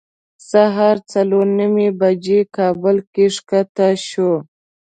[0.49, 4.37] سهار څلور نیمې بجې کابل کې ښکته شوو.